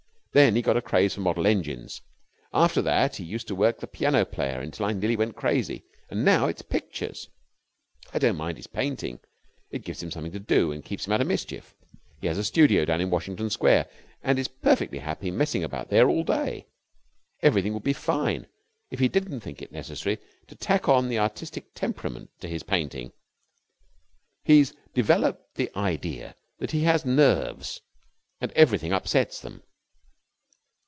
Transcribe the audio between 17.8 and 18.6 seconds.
be fine